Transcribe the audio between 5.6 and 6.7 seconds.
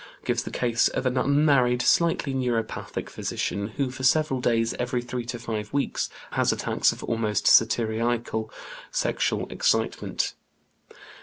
weeks has